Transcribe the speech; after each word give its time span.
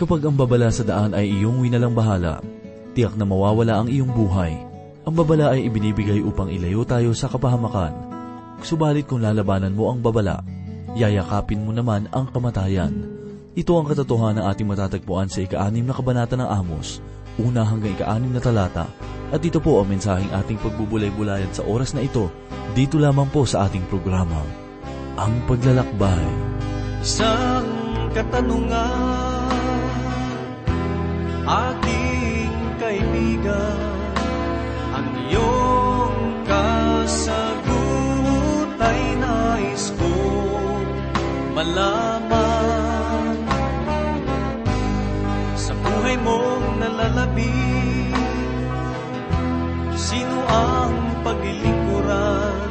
Kapag 0.00 0.24
ang 0.24 0.32
babala 0.32 0.72
sa 0.72 0.80
daan 0.80 1.12
ay 1.12 1.28
iyong 1.28 1.60
winalang 1.60 1.92
bahala, 1.92 2.40
tiyak 2.96 3.20
na 3.20 3.28
mawawala 3.28 3.84
ang 3.84 3.88
iyong 3.92 4.08
buhay. 4.08 4.56
Ang 5.04 5.12
babala 5.12 5.52
ay 5.52 5.68
ibinibigay 5.68 6.24
upang 6.24 6.48
ilayo 6.48 6.88
tayo 6.88 7.12
sa 7.12 7.28
kapahamakan. 7.28 7.92
Subalit 8.64 9.04
kung 9.04 9.20
lalabanan 9.20 9.76
mo 9.76 9.92
ang 9.92 10.00
babala, 10.00 10.40
yayakapin 10.96 11.60
mo 11.60 11.76
naman 11.76 12.08
ang 12.16 12.32
kamatayan. 12.32 12.96
Ito 13.52 13.76
ang 13.76 13.92
katotohanan 13.92 14.40
ng 14.40 14.46
ating 14.48 14.68
matatagpuan 14.72 15.28
sa 15.28 15.44
ika-anim 15.44 15.84
na 15.84 15.92
kabanata 15.92 16.32
ng 16.32 16.48
Amos, 16.48 17.04
una 17.36 17.60
hanggang 17.60 17.92
ika-anim 17.92 18.32
na 18.32 18.40
talata. 18.40 18.88
At 19.28 19.44
ito 19.44 19.60
po 19.60 19.84
ang 19.84 19.92
mensaheng 19.92 20.32
ating 20.32 20.64
pagbubulay-bulayan 20.64 21.52
sa 21.52 21.60
oras 21.68 21.92
na 21.92 22.00
ito, 22.00 22.32
dito 22.72 22.96
lamang 22.96 23.28
po 23.28 23.44
sa 23.44 23.68
ating 23.68 23.84
programa, 23.92 24.40
Ang 25.20 25.44
Paglalakbay. 25.44 26.24
Isang 27.04 27.68
katanungan, 28.16 29.19
aking 31.50 32.54
kaibigan, 32.78 33.82
ang 34.94 35.10
iyong 35.26 36.46
kasagot 36.46 37.58
ay 38.78 39.18
nais 39.18 39.90
ko 39.98 40.14
malaman. 41.58 43.34
Sa 45.58 45.74
buhay 45.74 46.14
mong 46.22 46.78
nalalabi, 46.78 47.50
sino 49.98 50.38
ang 50.46 50.94
paglilingkuran? 51.26 52.62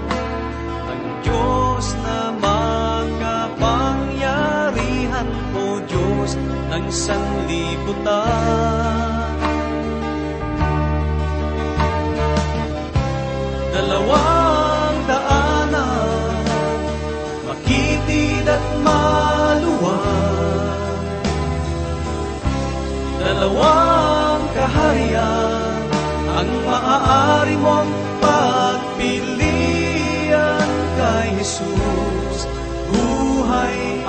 Ang 0.88 1.03
Diyos 1.27 1.83
na 2.00 2.31
makapangyarihan 2.39 5.27
o 5.52 5.83
Diyos 5.83 6.39
ng 6.69 6.85
sanlibutan. 6.89 8.69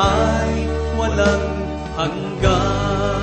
Ay 0.01 0.53
walang 0.97 1.49
hanggan. 2.01 3.21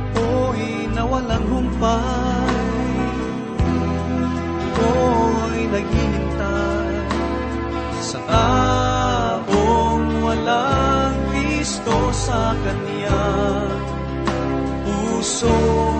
Ako'y 0.00 0.88
nawalang 0.96 1.46
humpay 1.52 2.56
Ako'y 4.64 5.60
naghihintay 5.68 6.94
Sa 8.00 8.18
taong 8.24 10.08
walang 10.24 11.16
Kristo 11.30 11.98
sa 12.10 12.56
kanyang 12.64 13.82
puso 14.88 15.93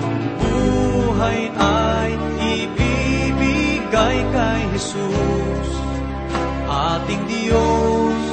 Kung 0.00 0.20
buhay 0.40 1.40
ay 1.56 2.10
ibibigay 2.40 4.16
kay 4.34 4.62
Jesus 4.74 5.70
Ating 6.66 7.24
Diyos. 7.30 8.24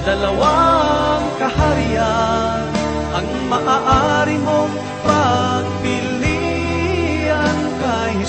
Dalawang 0.03 1.25
kaharian 1.39 2.67
Ang 3.17 3.27
maaari 3.51 4.37
mong 4.43 4.73
pagpilian 5.03 5.87
kay 5.87 6.06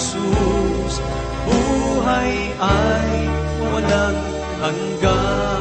Jesus 0.08 1.04
Buhay 1.44 2.32
ay 2.56 3.12
walang 3.60 4.18
hanggan 4.64 5.57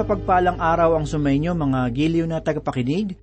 mapagpalang 0.00 0.56
araw 0.56 0.96
ang 0.96 1.04
sumainyo 1.04 1.52
mga 1.52 1.92
giliw 1.92 2.24
na 2.24 2.40
tagapakinig. 2.40 3.20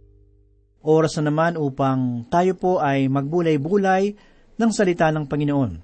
Oras 0.86 1.18
na 1.18 1.34
naman 1.34 1.58
upang 1.58 2.22
tayo 2.30 2.54
po 2.54 2.78
ay 2.78 3.10
magbulay-bulay 3.10 4.14
ng 4.62 4.70
salita 4.70 5.10
ng 5.10 5.26
Panginoon. 5.26 5.82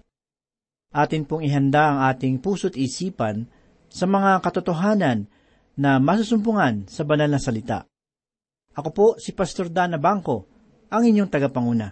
Atin 0.93 1.25
pong 1.25 1.41
ihanda 1.49 1.89
ang 1.89 1.99
ating 2.13 2.37
puso't 2.37 2.77
isipan 2.77 3.49
sa 3.89 4.05
mga 4.05 4.37
katotohanan 4.45 5.25
na 5.81 5.97
masusumpungan 5.97 6.85
sa 6.85 7.01
banal 7.01 7.33
na 7.33 7.41
salita. 7.41 7.89
Ako 8.77 8.89
po 8.93 9.07
si 9.17 9.33
Pastor 9.33 9.73
Dana 9.73 9.97
Bangko, 9.97 10.45
ang 10.93 11.09
inyong 11.09 11.29
tagapanguna. 11.33 11.89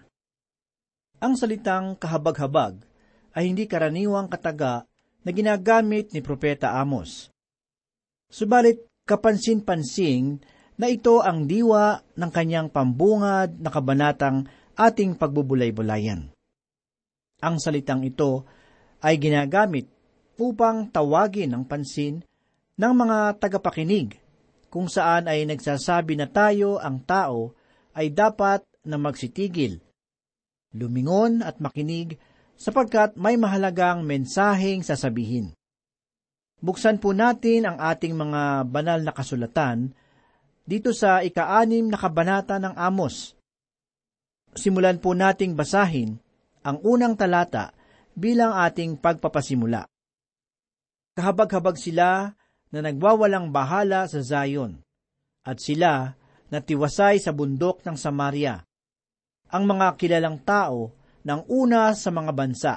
Ang 1.25 1.33
salitang 1.41 1.97
kahabag-habag 1.97 2.85
ay 3.33 3.50
hindi 3.50 3.66
karaniwang 3.66 4.29
kataga 4.29 4.85
na 5.25 5.29
ginagamit 5.33 6.13
ni 6.13 6.22
Propeta 6.22 6.78
Amos. 6.78 7.33
Subalit 8.29 8.91
kapansin-pansing 9.12 10.40
na 10.80 10.88
ito 10.88 11.20
ang 11.20 11.44
diwa 11.44 12.00
ng 12.16 12.32
kanyang 12.32 12.72
pambungad 12.72 13.60
na 13.60 13.68
kabanatang 13.68 14.48
ating 14.80 15.19
pagbubulay-bulayan. 15.19 16.31
Ang 17.44 17.56
salitang 17.60 18.08
ito 18.08 18.48
ay 19.04 19.19
ginagamit 19.19 19.92
upang 20.40 20.88
tawagin 20.88 21.52
ang 21.52 21.68
pansin 21.68 22.24
ng 22.80 22.94
mga 22.96 23.36
tagapakinig 23.44 24.16
kung 24.72 24.88
saan 24.88 25.28
ay 25.28 25.44
nagsasabi 25.44 26.16
na 26.16 26.31
tayo 26.31 26.80
ang 26.80 27.04
tao 27.04 27.52
ay 27.92 28.07
dapat 28.16 28.64
na 28.88 28.96
magsitigil, 28.96 29.84
lumingon 30.72 31.44
at 31.44 31.60
makinig 31.60 32.16
sapagkat 32.56 33.19
may 33.19 33.36
mahalagang 33.36 34.07
mensaheng 34.07 34.81
sasabihin. 34.81 35.52
Buksan 36.62 37.02
po 37.02 37.10
natin 37.10 37.66
ang 37.66 37.78
ating 37.81 38.13
mga 38.13 38.69
banal 38.69 39.02
na 39.02 39.10
kasulatan 39.10 39.98
dito 40.62 40.94
sa 40.94 41.25
ikaanim 41.25 41.90
na 41.90 41.98
kabanata 41.98 42.62
ng 42.62 42.78
Amos. 42.78 43.34
Simulan 44.54 45.02
po 45.02 45.18
nating 45.18 45.58
basahin 45.58 46.22
ang 46.62 46.78
unang 46.86 47.18
talata 47.18 47.74
bilang 48.13 48.54
ating 48.54 48.94
pagpapasimula. 49.02 49.90
Kahabag-habag 51.18 51.81
sila 51.81 52.30
na 52.72 52.80
nagwawalang 52.80 53.50
bahala 53.50 54.06
sa 54.06 54.22
Zion, 54.22 54.80
at 55.42 55.57
sila 55.60 56.14
na 56.54 56.60
tiwasay 56.62 57.18
sa 57.19 57.34
bundok 57.34 57.81
ng 57.84 57.98
Samaria. 57.98 58.62
Ang 59.52 59.64
mga 59.66 59.98
kilalang 59.98 60.40
tao 60.46 60.94
ng 61.25 61.42
una 61.52 61.92
sa 61.98 62.14
mga 62.14 62.31
bansa 62.31 62.74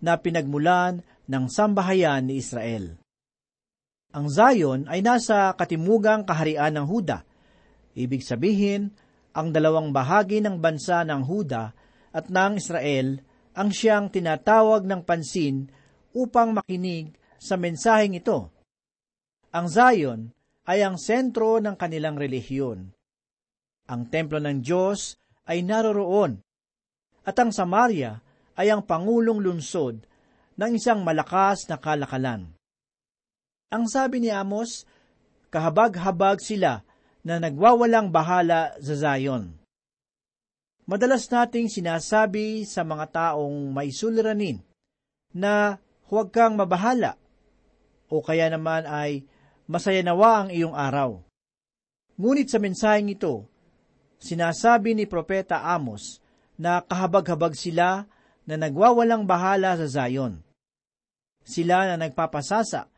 na 0.00 0.16
pinagmulan 0.16 1.04
ng 1.30 1.44
sambahayan 1.46 2.26
ni 2.26 2.40
Israel. 2.40 2.99
Ang 4.10 4.26
Zion 4.26 4.80
ay 4.90 5.06
nasa 5.06 5.54
katimugang 5.54 6.26
kaharian 6.26 6.74
ng 6.74 6.86
Huda. 6.86 7.22
Ibig 7.94 8.26
sabihin, 8.26 8.90
ang 9.30 9.54
dalawang 9.54 9.94
bahagi 9.94 10.42
ng 10.42 10.58
bansa 10.58 11.06
ng 11.06 11.22
Huda 11.22 11.70
at 12.10 12.26
ng 12.26 12.58
Israel 12.58 13.22
ang 13.54 13.70
siyang 13.70 14.10
tinatawag 14.10 14.82
ng 14.82 15.06
pansin 15.06 15.70
upang 16.10 16.58
makinig 16.58 17.14
sa 17.38 17.54
mensaheng 17.54 18.18
ito. 18.18 18.50
Ang 19.54 19.66
Zion 19.70 20.20
ay 20.66 20.82
ang 20.82 20.98
sentro 20.98 21.62
ng 21.62 21.74
kanilang 21.78 22.18
relihiyon. 22.18 22.90
Ang 23.90 24.02
templo 24.10 24.42
ng 24.42 24.58
Diyos 24.62 25.18
ay 25.46 25.62
naroroon 25.62 26.42
at 27.26 27.36
ang 27.38 27.54
Samaria 27.54 28.18
ay 28.58 28.74
ang 28.74 28.82
pangulong 28.82 29.38
lunsod 29.38 30.02
ng 30.58 30.70
isang 30.74 31.02
malakas 31.06 31.70
na 31.70 31.78
kalakalan. 31.78 32.59
Ang 33.70 33.86
sabi 33.86 34.18
ni 34.18 34.34
Amos, 34.34 34.82
kahabag-habag 35.54 36.42
sila 36.42 36.82
na 37.22 37.38
nagwawalang 37.38 38.10
bahala 38.10 38.74
sa 38.82 38.98
Zion. 38.98 39.54
Madalas 40.90 41.30
nating 41.30 41.70
sinasabi 41.70 42.66
sa 42.66 42.82
mga 42.82 43.06
taong 43.14 43.70
may 43.70 43.94
suliranin 43.94 44.58
na 45.30 45.78
huwag 46.10 46.34
kang 46.34 46.58
mabahala 46.58 47.14
o 48.10 48.18
kaya 48.18 48.50
naman 48.50 48.90
ay 48.90 49.22
masaya 49.70 50.02
nawa 50.02 50.42
ang 50.42 50.48
iyong 50.50 50.74
araw. 50.74 51.22
Ngunit 52.18 52.50
sa 52.50 52.58
mensaheng 52.58 53.14
ito, 53.14 53.46
sinasabi 54.18 54.98
ni 54.98 55.06
Propeta 55.06 55.62
Amos 55.62 56.18
na 56.58 56.82
kahabag-habag 56.82 57.54
sila 57.54 58.10
na 58.50 58.58
nagwawalang 58.58 59.30
bahala 59.30 59.78
sa 59.78 59.86
Zion. 59.86 60.42
Sila 61.46 61.86
na 61.86 61.94
nagpapasasa 61.94 62.89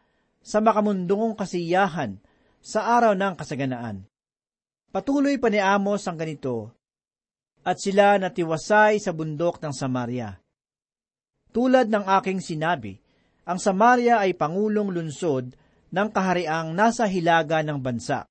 sa 0.43 0.59
makamundong 0.59 1.39
kasiyahan 1.39 2.19
sa 2.63 2.99
araw 2.99 3.15
ng 3.15 3.35
kasaganaan. 3.39 4.07
Patuloy 4.93 5.41
pa 5.41 5.49
ni 5.49 5.63
Amos 5.63 6.05
ang 6.05 6.21
ganito, 6.21 6.75
at 7.63 7.79
sila 7.79 8.19
natiwasay 8.19 8.99
sa 8.99 9.15
bundok 9.15 9.63
ng 9.63 9.73
Samaria. 9.73 10.37
Tulad 11.55 11.89
ng 11.89 12.05
aking 12.21 12.43
sinabi, 12.43 12.99
ang 13.47 13.59
Samaria 13.59 14.23
ay 14.23 14.35
pangulong 14.35 14.91
lunsod 14.91 15.55
ng 15.93 16.09
kahariang 16.11 16.75
nasa 16.75 17.07
hilaga 17.07 17.63
ng 17.63 17.79
bansa. 17.79 18.27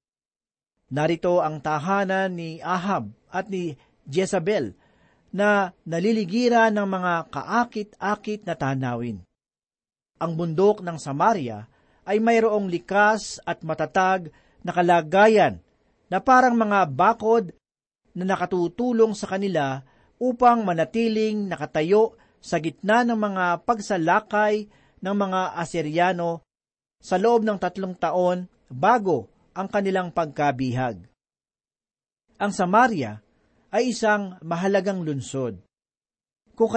Narito 0.92 1.40
ang 1.40 1.63
tahanan 1.63 2.36
ni 2.36 2.60
Ahab 2.60 3.12
at 3.31 3.48
ni 3.48 3.80
Jezabel 4.04 4.75
na 5.31 5.72
naliligiran 5.88 6.75
ng 6.75 6.88
mga 6.88 7.13
kaakit-akit 7.31 8.44
na 8.44 8.56
tanawin. 8.60 9.24
Ang 10.19 10.31
bundok 10.36 10.84
ng 10.84 11.00
Samaria 11.00 11.72
ay 12.06 12.18
mayroong 12.18 12.68
likas 12.68 13.38
at 13.45 13.62
matatag 13.62 14.33
na 14.65 14.71
kalagayan 14.74 15.62
na 16.09 16.18
parang 16.19 16.57
mga 16.57 16.89
bakod 16.89 17.53
na 18.12 18.27
nakatutulong 18.27 19.15
sa 19.15 19.30
kanila 19.30 19.86
upang 20.21 20.62
manatiling 20.62 21.48
nakatayo 21.48 22.18
sa 22.42 22.57
gitna 22.57 23.06
ng 23.06 23.18
mga 23.18 23.45
pagsalakay 23.63 24.68
ng 25.01 25.15
mga 25.15 25.57
Aseryano 25.57 26.45
sa 27.01 27.18
loob 27.18 27.42
ng 27.45 27.57
tatlong 27.57 27.98
taon 27.98 28.45
bago 28.69 29.30
ang 29.57 29.69
kanilang 29.69 30.13
pagkabihag. 30.13 31.01
Ang 32.42 32.51
Samaria 32.53 33.21
ay 33.74 33.94
isang 33.94 34.38
mahalagang 34.42 35.01
lunsod. 35.06 35.57
Kung 36.53 36.69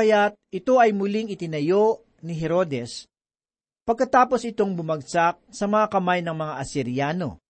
ito 0.48 0.80
ay 0.80 0.96
muling 0.96 1.28
itinayo 1.28 2.06
ni 2.24 2.32
Herodes 2.38 3.04
pagkatapos 3.84 4.48
itong 4.48 4.72
bumagsak 4.72 5.36
sa 5.52 5.64
mga 5.69 5.86
kamay 5.92 6.25
ng 6.25 6.32
mga 6.32 6.54
Asyriano. 6.56 7.40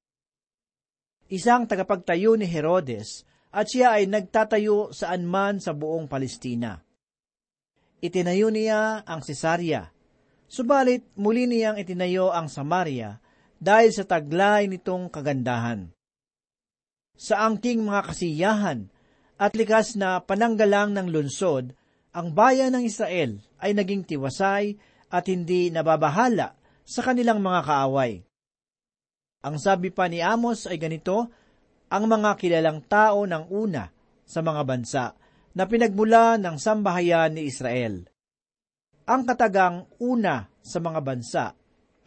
Isang 1.31 1.65
tagapagtayo 1.71 2.35
ni 2.35 2.45
Herodes 2.45 3.25
at 3.55 3.71
siya 3.71 3.97
ay 3.97 4.11
nagtatayo 4.11 4.91
saan 4.91 5.25
man 5.25 5.63
sa 5.63 5.73
buong 5.73 6.11
Palestina. 6.11 6.83
Itinayo 8.03 8.51
niya 8.53 9.07
ang 9.07 9.25
Cesarea, 9.25 9.89
subalit 10.51 11.07
muli 11.17 11.49
niyang 11.49 11.81
itinayo 11.81 12.35
ang 12.35 12.53
Samaria 12.53 13.23
dahil 13.57 13.95
sa 13.95 14.05
taglay 14.05 14.69
nitong 14.69 15.09
kagandahan. 15.09 15.89
Sa 17.15 17.47
angking 17.47 17.87
mga 17.87 18.11
kasiyahan 18.11 18.91
at 19.39 19.55
likas 19.55 19.95
na 19.95 20.21
pananggalang 20.21 20.93
ng 20.93 21.09
lunsod, 21.09 21.73
ang 22.13 22.35
bayan 22.35 22.75
ng 22.75 22.85
Israel 22.85 23.39
ay 23.63 23.73
naging 23.73 24.05
tiwasay 24.05 24.77
at 25.15 25.31
hindi 25.31 25.71
nababahala 25.71 26.59
sa 26.83 27.01
kanilang 27.07 27.39
mga 27.39 27.61
kaaway. 27.63 28.27
Ang 29.47 29.57
sabi 29.63 29.95
pa 29.95 30.11
ni 30.11 30.19
Amos 30.19 30.67
ay 30.67 30.75
ganito, 30.75 31.31
ang 31.87 32.11
mga 32.11 32.35
kilalang 32.35 32.83
tao 32.91 33.23
ng 33.23 33.47
una 33.55 33.87
sa 34.27 34.43
mga 34.43 34.63
bansa 34.67 35.05
na 35.55 35.65
pinagmula 35.71 36.35
ng 36.43 36.59
sambahayan 36.59 37.39
ni 37.39 37.47
Israel. 37.47 38.03
Ang 39.07 39.23
katagang 39.23 39.87
una 40.03 40.51
sa 40.59 40.83
mga 40.83 41.01
bansa 41.05 41.45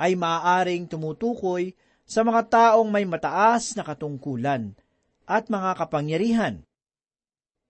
ay 0.01 0.19
maaaring 0.19 0.89
tumutukoy 0.91 1.71
sa 2.03 2.25
mga 2.27 2.41
taong 2.51 2.89
may 2.89 3.07
mataas 3.07 3.77
na 3.77 3.87
katungkulan 3.87 4.75
at 5.23 5.47
mga 5.47 5.77
kapangyarihan. 5.77 6.55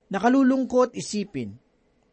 Nakalulungkot 0.07 0.95
isipin 0.95 1.59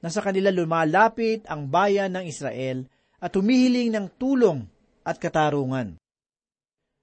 na 0.02 0.10
sa 0.10 0.20
kanila 0.20 0.50
lumalapit 0.50 1.46
ang 1.46 1.70
bayan 1.70 2.12
ng 2.18 2.26
Israel 2.26 2.84
at 3.24 3.32
humihiling 3.32 3.96
ng 3.96 4.20
tulong 4.20 4.68
at 5.00 5.16
katarungan. 5.16 5.96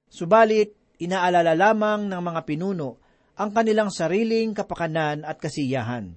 Subalit, 0.06 0.78
inaalala 1.02 1.58
lamang 1.58 2.06
ng 2.06 2.22
mga 2.22 2.42
pinuno 2.46 3.02
ang 3.42 3.50
kanilang 3.50 3.90
sariling 3.90 4.54
kapakanan 4.54 5.26
at 5.26 5.42
kasiyahan. 5.42 6.14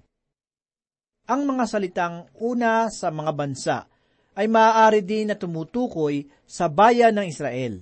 Ang 1.24 1.40
mga 1.48 1.64
salitang 1.64 2.28
una 2.36 2.92
sa 2.92 3.08
mga 3.08 3.32
bansa 3.32 3.78
ay 4.36 4.44
maaari 4.44 5.00
din 5.00 5.32
na 5.32 5.40
tumutukoy 5.40 6.28
sa 6.44 6.68
bayan 6.68 7.16
ng 7.16 7.24
Israel, 7.24 7.80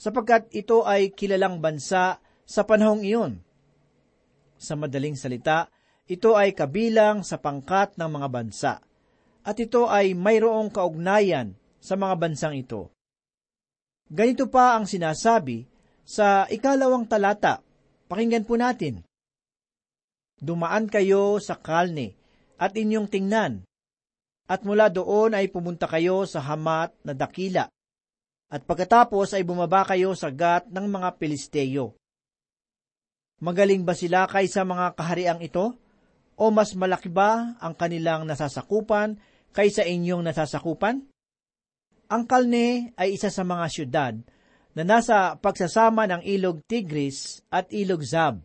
sapagkat 0.00 0.48
ito 0.56 0.88
ay 0.88 1.12
kilalang 1.12 1.60
bansa 1.60 2.16
sa 2.48 2.62
panahong 2.64 3.04
iyon. 3.04 3.44
Sa 4.56 4.72
madaling 4.72 5.20
salita, 5.20 5.68
ito 6.08 6.32
ay 6.32 6.56
kabilang 6.56 7.20
sa 7.26 7.36
pangkat 7.36 8.00
ng 8.00 8.08
mga 8.08 8.28
bansa, 8.32 8.72
at 9.48 9.56
ito 9.56 9.88
ay 9.88 10.12
mayroong 10.12 10.68
kaugnayan 10.68 11.56
sa 11.80 11.96
mga 11.96 12.14
bansang 12.20 12.60
ito. 12.60 12.92
Ganito 14.12 14.52
pa 14.52 14.76
ang 14.76 14.84
sinasabi 14.84 15.64
sa 16.04 16.44
ikalawang 16.52 17.08
talata. 17.08 17.64
Pakinggan 18.12 18.44
po 18.44 18.60
natin. 18.60 19.00
Dumaan 20.36 20.92
kayo 20.92 21.40
sa 21.40 21.56
Kalne 21.56 22.12
at 22.60 22.76
inyong 22.76 23.08
tingnan, 23.08 23.64
at 24.48 24.64
mula 24.68 24.92
doon 24.92 25.32
ay 25.32 25.48
pumunta 25.48 25.88
kayo 25.88 26.28
sa 26.28 26.44
Hamat 26.44 26.92
na 27.04 27.12
dakila, 27.16 27.72
at 28.48 28.60
pagkatapos 28.64 29.36
ay 29.36 29.44
bumaba 29.44 29.84
kayo 29.84 30.12
sa 30.12 30.28
gat 30.32 30.68
ng 30.68 30.86
mga 30.88 31.08
Pilisteyo. 31.16 31.94
Magaling 33.38 33.86
ba 33.86 33.94
sila 33.94 34.26
kaysa 34.26 34.66
mga 34.66 34.98
kahariang 34.98 35.40
ito? 35.44 35.76
O 36.38 36.50
mas 36.50 36.74
malaki 36.74 37.10
ba 37.10 37.54
ang 37.62 37.74
kanilang 37.74 38.26
nasasakupan 38.26 39.18
kaysa 39.52 39.84
inyong 39.84 40.24
nasasakupan? 40.26 41.04
Ang 42.08 42.22
Kalne 42.24 42.96
ay 42.96 43.20
isa 43.20 43.28
sa 43.28 43.44
mga 43.44 43.66
syudad 43.68 44.14
na 44.72 44.82
nasa 44.86 45.36
pagsasama 45.36 46.08
ng 46.08 46.22
ilog 46.24 46.64
Tigris 46.64 47.44
at 47.52 47.68
ilog 47.74 48.00
Zab. 48.06 48.40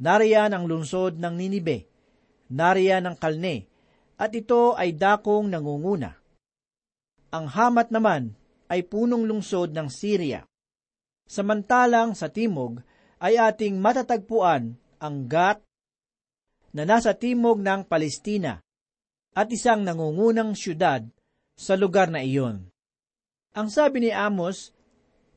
Nariyan 0.00 0.56
ang 0.56 0.64
lungsod 0.64 1.20
ng 1.20 1.34
Ninibe, 1.36 1.86
nariyan 2.50 3.04
ang 3.04 3.16
Kalne, 3.20 3.68
at 4.16 4.32
ito 4.32 4.74
ay 4.74 4.96
dakong 4.96 5.52
nangunguna. 5.52 6.16
Ang 7.30 7.46
Hamat 7.46 7.92
naman 7.94 8.34
ay 8.72 8.82
punong 8.82 9.28
lungsod 9.28 9.76
ng 9.76 9.86
Syria. 9.92 10.42
Samantalang 11.28 12.18
sa 12.18 12.32
timog 12.32 12.82
ay 13.22 13.38
ating 13.38 13.78
matatagpuan 13.78 14.74
ang 14.98 15.16
Gat 15.30 15.62
na 16.74 16.82
nasa 16.88 17.14
timog 17.14 17.62
ng 17.62 17.86
Palestina 17.86 18.58
at 19.34 19.46
isang 19.54 19.86
nangungunang 19.86 20.58
syudad 20.58 21.06
sa 21.54 21.78
lugar 21.78 22.10
na 22.10 22.24
iyon. 22.24 22.66
Ang 23.54 23.68
sabi 23.70 24.06
ni 24.06 24.10
Amos, 24.14 24.74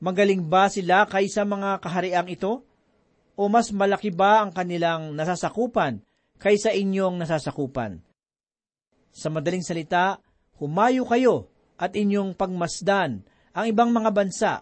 magaling 0.02 0.46
ba 0.46 0.70
sila 0.70 1.06
kaysa 1.10 1.46
mga 1.46 1.82
kahariang 1.82 2.30
ito? 2.30 2.62
O 3.34 3.50
mas 3.50 3.74
malaki 3.74 4.14
ba 4.14 4.46
ang 4.46 4.54
kanilang 4.54 5.18
nasasakupan 5.18 6.02
kaysa 6.38 6.70
inyong 6.70 7.18
nasasakupan? 7.18 7.98
Sa 9.10 9.34
madaling 9.34 9.66
salita, 9.66 10.22
humayo 10.62 11.06
kayo 11.10 11.50
at 11.82 11.98
inyong 11.98 12.38
pagmasdan 12.38 13.26
ang 13.54 13.66
ibang 13.66 13.90
mga 13.90 14.10
bansa. 14.14 14.54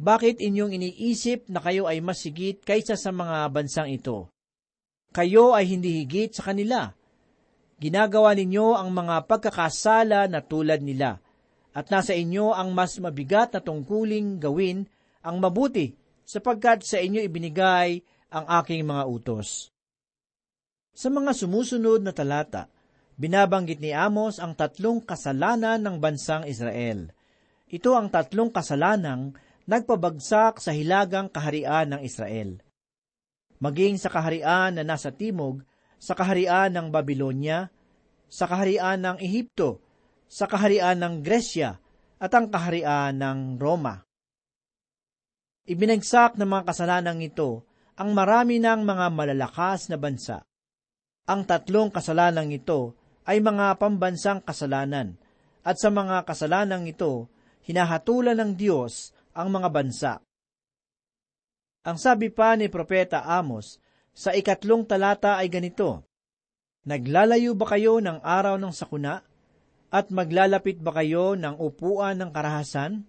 Bakit 0.00 0.40
inyong 0.40 0.72
iniisip 0.74 1.50
na 1.50 1.60
kayo 1.60 1.90
ay 1.90 2.00
mas 2.00 2.22
higit 2.22 2.62
kaysa 2.62 2.94
sa 2.94 3.10
mga 3.10 3.50
bansang 3.50 3.90
ito? 3.90 4.30
Kayo 5.10 5.52
ay 5.58 5.66
hindi 5.66 6.02
higit 6.02 6.30
sa 6.32 6.50
kanila 6.50 6.94
ginagawa 7.80 8.36
ninyo 8.36 8.76
ang 8.76 8.92
mga 8.92 9.24
pagkakasala 9.24 10.28
na 10.28 10.44
tulad 10.44 10.84
nila, 10.84 11.18
at 11.72 11.88
nasa 11.88 12.12
inyo 12.12 12.52
ang 12.52 12.76
mas 12.76 13.00
mabigat 13.00 13.56
na 13.56 13.60
tungkuling 13.64 14.36
gawin 14.36 14.84
ang 15.24 15.40
mabuti 15.40 15.96
sapagkat 16.28 16.84
sa 16.84 17.00
inyo 17.00 17.24
ibinigay 17.24 18.04
ang 18.30 18.44
aking 18.62 18.84
mga 18.84 19.04
utos. 19.08 19.72
Sa 20.94 21.08
mga 21.08 21.32
sumusunod 21.32 22.04
na 22.04 22.12
talata, 22.12 22.68
binabanggit 23.16 23.80
ni 23.80 23.96
Amos 23.96 24.36
ang 24.36 24.52
tatlong 24.52 25.00
kasalanan 25.00 25.80
ng 25.80 25.96
bansang 25.98 26.44
Israel. 26.44 27.10
Ito 27.70 27.94
ang 27.94 28.10
tatlong 28.10 28.50
kasalanang 28.50 29.34
nagpabagsak 29.70 30.58
sa 30.58 30.74
hilagang 30.74 31.30
kaharian 31.30 31.94
ng 31.94 32.00
Israel. 32.02 32.58
Maging 33.62 34.00
sa 34.02 34.10
kaharian 34.10 34.74
na 34.74 34.82
nasa 34.82 35.14
timog, 35.14 35.62
sa 36.00 36.16
kaharian 36.16 36.72
ng 36.72 36.88
Babylonia, 36.88 37.68
sa 38.24 38.48
kaharian 38.48 39.04
ng 39.04 39.16
Ehipto, 39.20 39.84
sa 40.24 40.48
kaharian 40.48 40.96
ng 40.96 41.14
Gresya, 41.20 41.76
at 42.16 42.32
ang 42.32 42.48
kaharian 42.48 43.20
ng 43.20 43.60
Roma. 43.60 44.00
Ibinagsak 45.68 46.40
ng 46.40 46.48
mga 46.48 46.64
kasalanang 46.72 47.20
ito 47.20 47.68
ang 48.00 48.16
marami 48.16 48.56
ng 48.56 48.80
mga 48.80 49.06
malalakas 49.12 49.92
na 49.92 50.00
bansa. 50.00 50.40
Ang 51.28 51.44
tatlong 51.44 51.92
kasalanang 51.92 52.48
ito 52.48 52.96
ay 53.28 53.44
mga 53.44 53.76
pambansang 53.76 54.40
kasalanan, 54.40 55.20
at 55.60 55.76
sa 55.76 55.92
mga 55.92 56.24
kasalanang 56.24 56.88
ito, 56.88 57.28
hinahatulan 57.68 58.40
ng 58.40 58.52
Diyos 58.56 59.12
ang 59.36 59.52
mga 59.52 59.68
bansa. 59.68 60.12
Ang 61.84 61.96
sabi 62.00 62.32
pa 62.32 62.56
ni 62.56 62.72
Propeta 62.72 63.24
Amos 63.24 63.76
sa 64.20 64.36
ikatlong 64.36 64.84
talata 64.84 65.40
ay 65.40 65.48
ganito, 65.48 66.04
Naglalayo 66.84 67.56
ba 67.56 67.72
kayo 67.72 68.04
ng 68.04 68.20
araw 68.20 68.60
ng 68.60 68.72
sakuna? 68.72 69.24
At 69.88 70.12
maglalapit 70.12 70.76
ba 70.76 70.92
kayo 70.92 71.32
ng 71.40 71.56
upuan 71.56 72.20
ng 72.20 72.30
karahasan? 72.30 73.08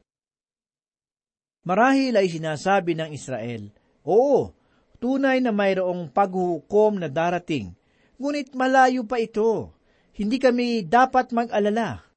Marahil 1.67 2.15
ay 2.15 2.31
sinasabi 2.31 2.95
ng 2.95 3.11
Israel, 3.11 3.75
Oo, 4.07 4.55
tunay 5.03 5.43
na 5.43 5.51
mayroong 5.51 6.07
paghuhukom 6.09 7.03
na 7.03 7.11
darating, 7.11 7.75
ngunit 8.15 8.55
malayo 8.55 9.03
pa 9.03 9.19
ito. 9.19 9.75
Hindi 10.15 10.39
kami 10.39 10.87
dapat 10.87 11.35
mag-alala. 11.35 12.07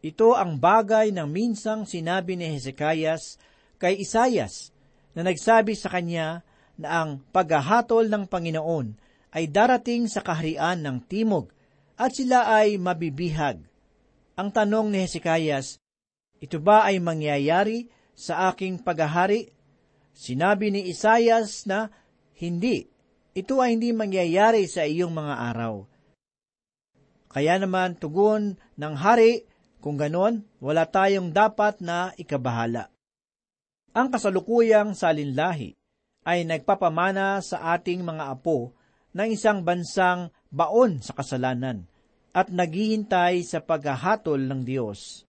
Ito 0.00 0.38
ang 0.38 0.56
bagay 0.56 1.12
na 1.12 1.28
minsang 1.28 1.84
sinabi 1.84 2.36
ni 2.36 2.48
Hezekias 2.48 3.36
kay 3.76 4.00
Isayas 4.00 4.72
na 5.16 5.26
nagsabi 5.26 5.74
sa 5.74 5.90
kanya 5.90 6.45
na 6.80 7.04
ang 7.04 7.10
paghahatol 7.32 8.08
ng 8.08 8.24
Panginoon 8.28 8.86
ay 9.36 9.52
darating 9.52 10.08
sa 10.08 10.24
kaharian 10.24 10.80
ng 10.80 11.04
timog 11.04 11.52
at 11.96 12.12
sila 12.16 12.48
ay 12.48 12.76
mabibihag. 12.80 13.60
Ang 14.36 14.48
tanong 14.52 14.92
ni 14.92 15.04
Hezekias, 15.04 15.80
ito 16.40 16.60
ba 16.60 16.84
ay 16.84 17.00
mangyayari 17.00 17.88
sa 18.12 18.52
aking 18.52 18.80
paghahari? 18.80 19.52
Sinabi 20.16 20.72
ni 20.72 20.88
Isayas 20.88 21.68
na 21.68 21.92
hindi, 22.36 22.88
ito 23.36 23.60
ay 23.60 23.76
hindi 23.76 23.92
mangyayari 23.92 24.64
sa 24.64 24.84
iyong 24.84 25.12
mga 25.12 25.34
araw. 25.52 25.84
Kaya 27.28 27.60
naman 27.60 28.00
tugon 28.00 28.56
ng 28.80 28.94
hari 28.96 29.44
kung 29.84 30.00
ganon, 30.00 30.48
wala 30.56 30.88
tayong 30.88 31.36
dapat 31.36 31.84
na 31.84 32.16
ikabahala. 32.16 32.88
Ang 33.92 34.08
kasalukuyang 34.08 34.96
salinlahi 34.96 35.75
ay 36.26 36.42
nagpapamana 36.42 37.38
sa 37.38 37.78
ating 37.78 38.02
mga 38.02 38.34
apo 38.34 38.74
ng 39.14 39.28
isang 39.30 39.62
bansang 39.62 40.34
baon 40.50 40.98
sa 40.98 41.14
kasalanan 41.14 41.86
at 42.34 42.50
naghihintay 42.50 43.46
sa 43.46 43.62
paghahatol 43.62 44.42
ng 44.42 44.60
Diyos. 44.66 45.24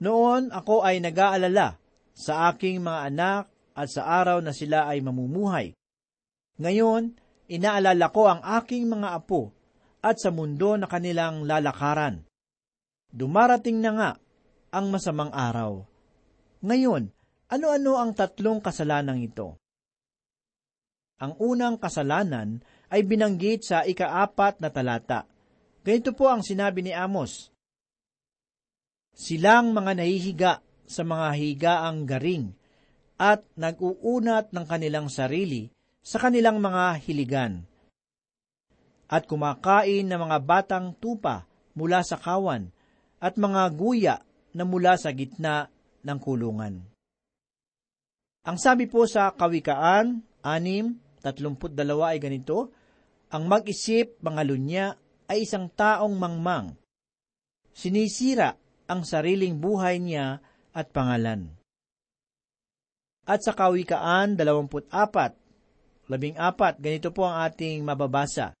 Noon 0.00 0.50
ako 0.50 0.82
ay 0.82 1.04
nag-aalala 1.04 1.76
sa 2.16 2.48
aking 2.50 2.80
mga 2.80 3.00
anak 3.12 3.44
at 3.76 3.88
sa 3.92 4.08
araw 4.08 4.40
na 4.40 4.56
sila 4.56 4.88
ay 4.88 5.04
mamumuhay. 5.04 5.76
Ngayon, 6.56 7.12
inaalala 7.52 8.08
ko 8.08 8.26
ang 8.26 8.40
aking 8.40 8.88
mga 8.88 9.20
apo 9.20 9.52
at 10.00 10.16
sa 10.16 10.32
mundo 10.32 10.80
na 10.80 10.88
kanilang 10.88 11.44
lalakaran. 11.44 12.24
Dumarating 13.12 13.84
na 13.84 13.90
nga 13.92 14.10
ang 14.72 14.88
masamang 14.88 15.32
araw. 15.32 15.84
Ngayon, 16.64 17.12
ano-ano 17.46 17.98
ang 17.98 18.10
tatlong 18.10 18.58
kasalanan 18.58 19.22
ito? 19.22 19.58
Ang 21.16 21.32
unang 21.40 21.80
kasalanan 21.80 22.60
ay 22.92 23.06
binanggit 23.06 23.64
sa 23.64 23.86
ikaapat 23.86 24.60
na 24.60 24.68
talata. 24.68 25.24
Ganito 25.80 26.12
po 26.12 26.28
ang 26.28 26.44
sinabi 26.44 26.84
ni 26.84 26.92
Amos. 26.92 27.48
Silang 29.16 29.72
mga 29.72 29.92
nahihiga 29.96 30.52
sa 30.84 31.02
mga 31.02 31.28
higaang 31.32 32.04
garing 32.04 32.52
at 33.16 33.40
nag-uunat 33.56 34.52
ng 34.52 34.64
kanilang 34.68 35.08
sarili 35.08 35.72
sa 36.04 36.20
kanilang 36.20 36.60
mga 36.60 37.00
hiligan. 37.00 37.64
At 39.08 39.24
kumakain 39.24 40.04
ng 40.04 40.20
mga 40.20 40.38
batang 40.44 40.92
tupa 40.98 41.48
mula 41.72 42.04
sa 42.04 42.20
kawan 42.20 42.68
at 43.22 43.38
mga 43.40 43.62
guya 43.72 44.16
na 44.52 44.68
mula 44.68 45.00
sa 45.00 45.14
gitna 45.16 45.72
ng 46.04 46.18
kulungan. 46.20 46.95
Ang 48.46 48.62
sabi 48.62 48.86
po 48.86 49.10
sa 49.10 49.34
Kawikaan, 49.34 50.22
6.32 50.46 51.74
ay 52.06 52.22
ganito, 52.22 52.70
Ang 53.34 53.50
mag-isip, 53.50 54.22
mga 54.22 54.42
lunya, 54.46 54.86
ay 55.26 55.42
isang 55.42 55.66
taong 55.66 56.14
mangmang. 56.14 56.78
Sinisira 57.74 58.54
ang 58.86 59.02
sariling 59.02 59.58
buhay 59.58 59.98
niya 59.98 60.38
at 60.70 60.94
pangalan. 60.94 61.50
At 63.26 63.42
sa 63.42 63.50
Kawikaan 63.50 64.38
24, 64.38 64.94
14, 66.06 66.78
ganito 66.78 67.10
po 67.10 67.26
ang 67.26 67.42
ating 67.50 67.82
mababasa. 67.82 68.54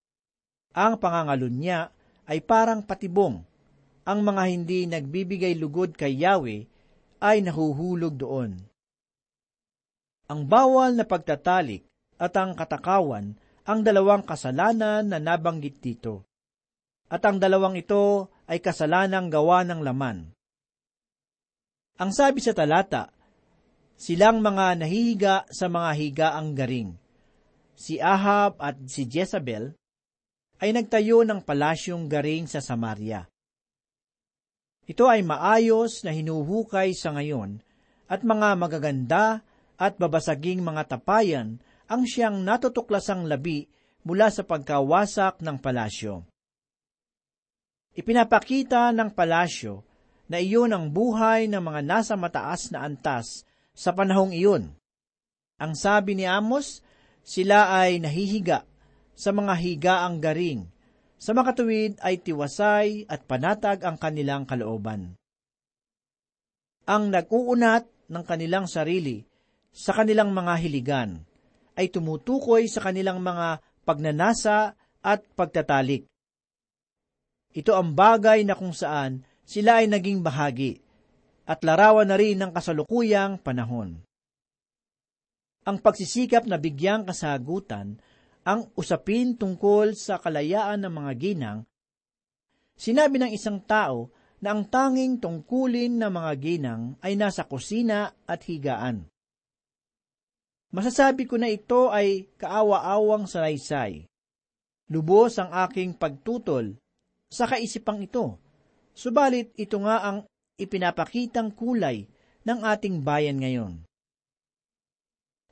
Ang 0.74 0.98
pangangalun 0.98 1.54
niya 1.54 1.94
ay 2.26 2.42
parang 2.42 2.82
patibong 2.82 3.46
ang 4.02 4.18
mga 4.26 4.42
hindi 4.50 4.90
nagbibigay 4.90 5.54
lugod 5.54 5.94
kay 5.94 6.18
Yahweh 6.18 6.66
ay 7.22 7.46
nahuhulog 7.46 8.18
doon. 8.18 8.58
Ang 10.26 10.50
bawal 10.50 10.98
na 10.98 11.06
pagtatalik 11.06 11.86
at 12.18 12.34
ang 12.34 12.58
katakawan 12.58 13.38
ang 13.66 13.80
dalawang 13.82 14.22
kasalanan 14.22 15.06
na 15.10 15.18
nabanggit 15.18 15.82
dito. 15.82 16.26
At 17.10 17.22
ang 17.26 17.38
dalawang 17.38 17.78
ito 17.78 18.30
ay 18.46 18.62
kasalanang 18.62 19.30
gawa 19.30 19.62
ng 19.66 19.80
laman. 19.82 20.30
Ang 21.98 22.10
sabi 22.10 22.42
sa 22.42 22.54
talata, 22.54 23.10
silang 23.98 24.42
mga 24.42 24.82
nahihiga 24.82 25.36
sa 25.50 25.66
mga 25.70 25.90
higaang 25.94 26.50
garing. 26.54 26.90
Si 27.76 28.02
Ahab 28.02 28.58
at 28.58 28.78
si 28.90 29.06
Jezebel 29.06 29.74
ay 30.58 30.70
nagtayo 30.72 31.22
ng 31.22 31.42
palasyong 31.44 32.08
garing 32.10 32.48
sa 32.48 32.58
Samaria. 32.58 33.28
Ito 34.86 35.10
ay 35.10 35.26
maayos 35.26 36.06
na 36.06 36.14
hinuhukay 36.14 36.94
sa 36.94 37.14
ngayon 37.14 37.58
at 38.06 38.22
mga 38.22 38.54
magaganda 38.54 39.42
at 39.76 40.00
babasaging 40.00 40.64
mga 40.64 40.96
tapayan 40.96 41.60
ang 41.86 42.02
siyang 42.04 42.42
natutuklasang 42.42 43.28
labi 43.28 43.68
mula 44.02 44.32
sa 44.32 44.42
pagkawasak 44.42 45.40
ng 45.44 45.56
palasyo. 45.60 46.26
Ipinapakita 47.96 48.92
ng 48.92 49.12
palasyo 49.16 49.84
na 50.28 50.42
iyon 50.42 50.74
ang 50.74 50.90
buhay 50.92 51.48
ng 51.48 51.62
mga 51.62 51.80
nasa 51.86 52.14
mataas 52.18 52.68
na 52.74 52.84
antas 52.84 53.46
sa 53.72 53.94
panahong 53.94 54.34
iyon. 54.34 54.74
Ang 55.56 55.72
sabi 55.72 56.18
ni 56.18 56.28
Amos, 56.28 56.84
sila 57.24 57.72
ay 57.72 57.98
nahihiga 58.02 58.68
sa 59.16 59.32
mga 59.32 59.54
higaang 59.56 60.20
garing 60.20 60.68
sa 61.16 61.32
makatuwid 61.32 61.96
ay 62.04 62.20
tiwasay 62.20 63.08
at 63.08 63.24
panatag 63.24 63.80
ang 63.82 63.96
kanilang 63.96 64.44
kalooban. 64.44 65.16
Ang 66.86 67.10
nag-uunat 67.10 67.88
ng 68.12 68.24
kanilang 68.28 68.68
sarili 68.68 69.24
sa 69.76 69.92
kanilang 69.92 70.32
mga 70.32 70.56
hiligan 70.56 71.20
ay 71.76 71.92
tumutukoy 71.92 72.64
sa 72.64 72.80
kanilang 72.80 73.20
mga 73.20 73.60
pagnanasa 73.84 74.72
at 75.04 75.20
pagtatalik. 75.36 76.08
Ito 77.52 77.76
ang 77.76 77.92
bagay 77.92 78.48
na 78.48 78.56
kung 78.56 78.72
saan 78.72 79.20
sila 79.44 79.84
ay 79.84 79.92
naging 79.92 80.24
bahagi 80.24 80.80
at 81.44 81.60
larawan 81.60 82.08
na 82.08 82.16
rin 82.16 82.40
ng 82.40 82.56
kasalukuyang 82.56 83.36
panahon. 83.36 84.00
Ang 85.68 85.76
pagsisikap 85.84 86.48
na 86.48 86.56
bigyang 86.56 87.04
kasagutan 87.04 88.00
ang 88.48 88.70
usapin 88.78 89.36
tungkol 89.36 89.92
sa 89.92 90.16
kalayaan 90.16 90.86
ng 90.86 90.92
mga 90.94 91.12
ginang, 91.18 91.58
sinabi 92.78 93.18
ng 93.18 93.30
isang 93.34 93.60
tao 93.60 94.08
na 94.40 94.54
ang 94.54 94.64
tanging 94.70 95.18
tungkulin 95.18 95.98
ng 95.98 96.12
mga 96.12 96.32
ginang 96.38 96.82
ay 97.02 97.18
nasa 97.18 97.44
kusina 97.44 98.14
at 98.24 98.40
higaan. 98.46 99.10
Masasabi 100.74 101.28
ko 101.28 101.38
na 101.38 101.50
ito 101.50 101.90
ay 101.90 102.30
kaawa-awang 102.40 103.28
salaysay. 103.28 104.06
Lubos 104.90 105.38
ang 105.38 105.50
aking 105.50 105.98
pagtutol 105.98 106.78
sa 107.30 107.50
kaisipang 107.50 108.02
ito, 108.02 108.38
Subalit 108.96 109.52
ito 109.60 109.76
nga 109.84 110.08
ang 110.08 110.24
ipinapakitang 110.56 111.52
kulay 111.52 112.08
ng 112.48 112.58
ating 112.64 113.04
bayan 113.04 113.36
ngayon. 113.36 113.84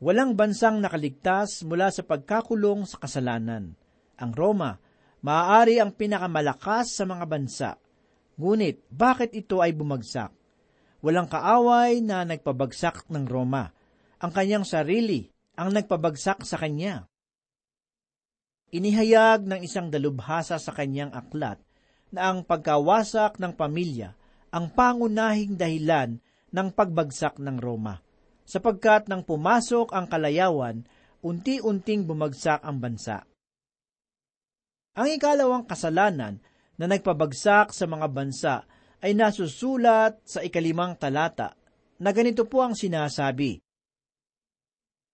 Walang 0.00 0.32
bansang 0.32 0.80
nakaligtas 0.80 1.60
mula 1.60 1.92
sa 1.92 2.00
pagkakulong 2.08 2.88
sa 2.88 2.96
kasalanan. 3.04 3.76
Ang 4.16 4.32
Roma, 4.32 4.80
maaari 5.20 5.76
ang 5.76 5.92
pinakamalakas 5.92 6.96
sa 6.96 7.04
mga 7.04 7.24
bansa. 7.28 7.70
Ngunit, 8.40 8.80
bakit 8.88 9.36
ito 9.36 9.60
ay 9.60 9.76
bumagsak? 9.76 10.32
Walang 11.04 11.28
kaaway 11.28 12.00
na 12.00 12.24
nagpabagsak 12.24 13.12
ng 13.12 13.28
Roma. 13.28 13.76
Ang 14.24 14.32
kanyang 14.32 14.64
sarili 14.64 15.28
ang 15.52 15.76
nagpabagsak 15.76 16.48
sa 16.48 16.56
kanya. 16.56 17.04
Inihayag 18.72 19.44
ng 19.44 19.60
isang 19.60 19.92
dalubhasa 19.92 20.56
sa 20.56 20.72
kanyang 20.72 21.12
aklat 21.12 21.60
na 22.08 22.32
ang 22.32 22.40
pagkawasak 22.40 23.36
ng 23.36 23.52
pamilya 23.52 24.16
ang 24.48 24.72
pangunahing 24.72 25.60
dahilan 25.60 26.16
ng 26.56 26.68
pagbagsak 26.72 27.36
ng 27.36 27.60
Roma. 27.60 28.00
Sapagkat 28.48 29.12
nang 29.12 29.28
pumasok 29.28 29.92
ang 29.92 30.08
kalayawan, 30.08 30.88
unti-unting 31.20 32.08
bumagsak 32.08 32.64
ang 32.64 32.80
bansa. 32.80 33.28
Ang 34.96 35.20
ikalawang 35.20 35.68
kasalanan 35.68 36.40
na 36.80 36.88
nagpabagsak 36.88 37.76
sa 37.76 37.84
mga 37.84 38.08
bansa 38.08 38.64
ay 39.04 39.12
nasusulat 39.12 40.24
sa 40.24 40.40
ikalimang 40.40 40.96
talata 40.96 41.52
na 42.00 42.08
ganito 42.08 42.48
po 42.48 42.64
ang 42.64 42.72
sinasabi, 42.72 43.63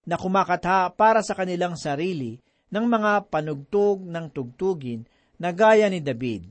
na 0.09 0.17
kumakatha 0.17 0.93
para 0.97 1.21
sa 1.21 1.37
kanilang 1.37 1.77
sarili 1.77 2.41
ng 2.71 2.87
mga 2.87 3.29
panugtog 3.29 4.07
ng 4.07 4.27
tugtugin 4.31 5.05
na 5.37 5.51
gaya 5.51 5.91
ni 5.91 6.01
David. 6.01 6.47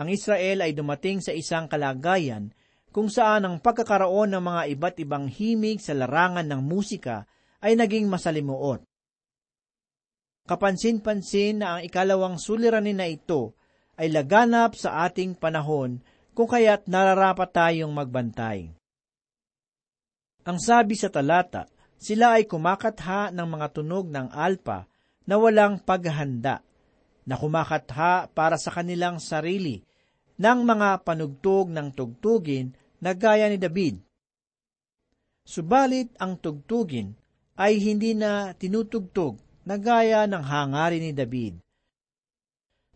Ang 0.00 0.08
Israel 0.14 0.64
ay 0.64 0.72
dumating 0.72 1.20
sa 1.20 1.34
isang 1.34 1.68
kalagayan 1.68 2.54
kung 2.90 3.12
saan 3.12 3.44
ang 3.44 3.56
pagkakaroon 3.60 4.32
ng 4.32 4.42
mga 4.42 4.62
iba't 4.74 4.96
ibang 5.02 5.26
himig 5.28 5.78
sa 5.78 5.92
larangan 5.92 6.46
ng 6.46 6.60
musika 6.64 7.28
ay 7.60 7.76
naging 7.76 8.08
masalimuot. 8.08 8.82
Kapansin-pansin 10.48 11.62
na 11.62 11.78
ang 11.78 11.80
ikalawang 11.84 12.40
suliranin 12.40 12.98
na 12.98 13.06
ito 13.06 13.54
ay 14.00 14.08
laganap 14.10 14.74
sa 14.74 15.04
ating 15.06 15.36
panahon 15.36 16.00
kung 16.32 16.48
kaya't 16.48 16.88
nararapat 16.88 17.52
tayong 17.52 17.92
magbantay. 17.92 18.72
Ang 20.48 20.58
sabi 20.58 20.96
sa 20.96 21.12
talata, 21.12 21.68
sila 22.00 22.40
ay 22.40 22.48
kumakatha 22.48 23.28
ng 23.28 23.44
mga 23.44 23.66
tunog 23.76 24.08
ng 24.08 24.32
alpa 24.32 24.88
na 25.28 25.36
walang 25.36 25.76
paghahanda, 25.84 26.64
na 27.28 27.36
kumakatha 27.36 28.32
para 28.32 28.56
sa 28.56 28.72
kanilang 28.72 29.20
sarili 29.20 29.84
ng 30.40 30.64
mga 30.64 31.04
panugtog 31.04 31.68
ng 31.68 31.92
tugtugin 31.92 32.72
na 33.04 33.12
gaya 33.12 33.52
ni 33.52 33.60
David. 33.60 34.00
Subalit 35.44 36.08
ang 36.16 36.40
tugtugin 36.40 37.12
ay 37.60 37.76
hindi 37.76 38.16
na 38.16 38.56
tinutugtog 38.56 39.36
na 39.68 39.76
gaya 39.76 40.24
ng 40.24 40.40
hangarin 40.40 41.04
ni 41.04 41.12
David. 41.12 41.60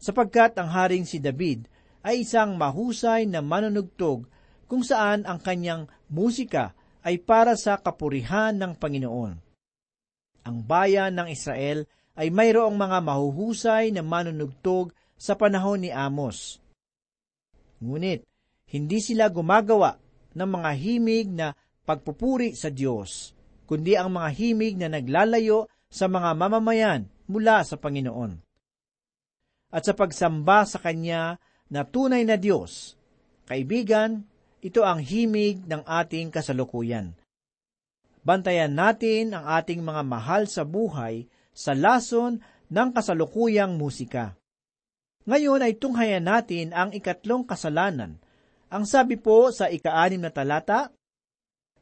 Sapagkat 0.00 0.56
ang 0.56 0.72
haring 0.72 1.04
si 1.04 1.20
David 1.20 1.68
ay 2.00 2.24
isang 2.24 2.56
mahusay 2.56 3.28
na 3.28 3.44
manunugtog 3.44 4.24
kung 4.64 4.80
saan 4.80 5.28
ang 5.28 5.40
kanyang 5.40 5.88
musika 6.08 6.72
ay 7.04 7.20
para 7.20 7.52
sa 7.54 7.76
kapurihan 7.76 8.56
ng 8.56 8.72
Panginoon. 8.80 9.34
Ang 10.44 10.56
bayan 10.64 11.12
ng 11.20 11.28
Israel 11.28 11.84
ay 12.16 12.32
mayroong 12.32 12.74
mga 12.74 12.98
mahuhusay 13.04 13.92
na 13.92 14.00
manunugtog 14.00 14.90
sa 15.20 15.36
panahon 15.36 15.84
ni 15.84 15.90
Amos. 15.92 16.58
Ngunit, 17.84 18.24
hindi 18.72 18.98
sila 19.04 19.28
gumagawa 19.28 20.00
ng 20.32 20.48
mga 20.48 20.70
himig 20.80 21.28
na 21.28 21.52
pagpupuri 21.84 22.56
sa 22.56 22.72
Diyos, 22.72 23.36
kundi 23.68 23.94
ang 23.94 24.16
mga 24.16 24.28
himig 24.32 24.74
na 24.80 24.88
naglalayo 24.88 25.68
sa 25.92 26.08
mga 26.08 26.32
mamamayan 26.34 27.06
mula 27.28 27.62
sa 27.62 27.76
Panginoon. 27.76 28.40
At 29.74 29.84
sa 29.84 29.92
pagsamba 29.92 30.64
sa 30.64 30.78
Kanya 30.80 31.36
na 31.68 31.82
tunay 31.82 32.22
na 32.24 32.38
Diyos, 32.38 32.94
kaibigan, 33.46 34.24
ito 34.64 34.80
ang 34.80 35.04
himig 35.04 35.60
ng 35.68 35.84
ating 35.84 36.32
kasalukuyan. 36.32 37.12
Bantayan 38.24 38.72
natin 38.72 39.36
ang 39.36 39.44
ating 39.60 39.84
mga 39.84 40.00
mahal 40.00 40.48
sa 40.48 40.64
buhay 40.64 41.28
sa 41.52 41.76
lason 41.76 42.40
ng 42.72 42.88
kasalukuyang 42.96 43.76
musika. 43.76 44.32
Ngayon 45.28 45.60
ay 45.60 45.76
tunghayan 45.76 46.24
natin 46.24 46.72
ang 46.72 46.96
ikatlong 46.96 47.44
kasalanan. 47.44 48.16
Ang 48.72 48.88
sabi 48.88 49.20
po 49.20 49.52
sa 49.52 49.68
ikaanim 49.68 50.24
na 50.24 50.32
talata, 50.32 50.88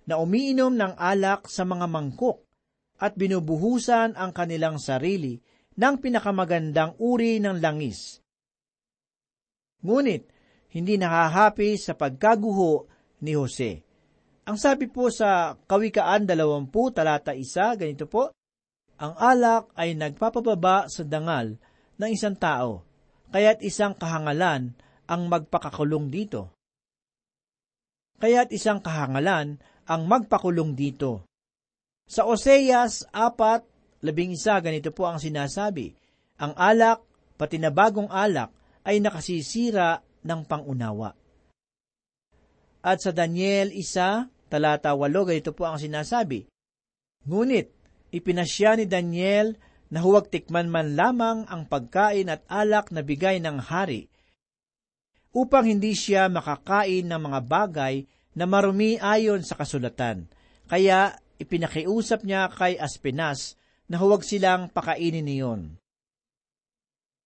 na 0.03 0.18
umiinom 0.18 0.75
ng 0.75 0.99
alak 0.99 1.47
sa 1.47 1.62
mga 1.62 1.87
mangkok 1.87 2.42
at 2.99 3.14
binubuhusan 3.14 4.18
ang 4.18 4.35
kanilang 4.35 4.83
sarili 4.83 5.38
ng 5.79 5.95
pinakamagandang 6.03 6.99
uri 6.99 7.38
ng 7.38 7.62
langis. 7.62 8.18
Ngunit, 9.83 10.31
hindi 10.73 10.97
nakahapi 10.97 11.77
sa 11.77 11.93
pagkaguho 11.93 12.89
ni 13.23 13.37
Jose. 13.37 13.85
Ang 14.49 14.59
sabi 14.59 14.91
po 14.91 15.13
sa 15.13 15.55
Kawikaan 15.55 16.27
20 16.27 16.73
talata 16.97 17.37
1, 17.37 17.79
ganito 17.79 18.11
po, 18.11 18.33
ang 18.99 19.15
alak 19.21 19.71
ay 19.79 19.95
nagpapababa 19.95 20.91
sa 20.91 21.07
dangal 21.07 21.61
ng 22.01 22.11
isang 22.11 22.35
tao 22.35 22.93
kaya't 23.33 23.65
isang 23.65 23.97
kahangalan 23.97 24.77
ang 25.09 25.23
magpakakulong 25.27 26.13
dito. 26.13 26.53
Kaya't 28.21 28.53
isang 28.55 28.85
kahangalan 28.85 29.59
ang 29.89 30.03
magpakulong 30.07 30.77
dito. 30.79 31.27
Sa 32.07 32.29
Oseas 32.29 33.09
4, 33.11 34.05
labing 34.05 34.37
isa, 34.37 34.61
ganito 34.61 34.93
po 34.93 35.09
ang 35.09 35.19
sinasabi, 35.19 35.97
ang 36.39 36.53
alak, 36.55 37.03
pati 37.41 37.57
na 37.57 37.73
bagong 37.73 38.13
alak, 38.13 38.53
ay 38.87 39.01
nakasisira 39.01 40.05
ng 40.23 40.41
pangunawa. 40.47 41.15
At 42.83 42.99
sa 42.99 43.15
Daniel 43.15 43.71
1, 43.71 44.51
talata 44.51 44.95
8, 44.95 45.07
ganito 45.29 45.55
po 45.55 45.71
ang 45.71 45.79
sinasabi, 45.79 46.51
Ngunit, 47.23 47.71
ipinasya 48.11 48.83
ni 48.83 48.85
Daniel 48.91 49.55
na 49.93 50.03
huwag 50.03 50.33
tikman 50.33 50.67
man 50.67 50.99
lamang 50.99 51.47
ang 51.47 51.69
pagkain 51.71 52.27
at 52.33 52.43
alak 52.51 52.91
na 52.91 53.07
bigay 53.07 53.39
ng 53.39 53.63
hari, 53.63 54.11
upang 55.33 55.69
hindi 55.69 55.97
siya 55.97 56.29
makakain 56.29 57.09
ng 57.09 57.21
mga 57.21 57.41
bagay 57.47 57.95
na 58.37 58.45
marumi 58.49 58.97
ayon 59.01 59.45
sa 59.45 59.57
kasulatan. 59.57 60.29
Kaya 60.69 61.17
ipinakiusap 61.41 62.25
niya 62.25 62.49
kay 62.53 62.77
Aspenas 62.81 63.57
na 63.89 64.01
huwag 64.01 64.25
silang 64.25 64.73
pakainin 64.73 65.25
niyon. 65.27 65.82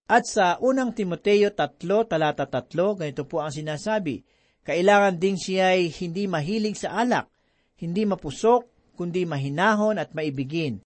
At 0.06 0.26
sa 0.30 0.58
unang 0.62 0.94
Timoteo 0.94 1.50
3, 1.50 1.78
talata 2.06 2.46
3, 2.46 3.02
ganito 3.02 3.26
po 3.26 3.42
ang 3.42 3.50
sinasabi, 3.50 4.22
Kailangan 4.66 5.18
din 5.18 5.38
siya 5.38 5.78
ay 5.78 5.90
hindi 5.94 6.26
mahilig 6.26 6.78
sa 6.78 6.98
alak, 6.98 7.30
hindi 7.78 8.02
mapusok, 8.02 8.94
kundi 8.98 9.22
mahinahon 9.22 9.98
at 10.02 10.10
maibigin, 10.10 10.82